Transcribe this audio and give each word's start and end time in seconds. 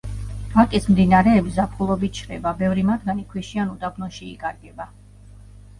ვაკის 0.53 0.87
მდინარეები 0.93 1.53
ზაფხულობით 1.57 2.23
შრება, 2.23 2.55
ბევრი 2.63 2.87
მათგანი 2.89 3.27
ქვიშიან 3.35 3.71
უდაბნოში 3.77 4.25
იკარგება. 4.35 4.93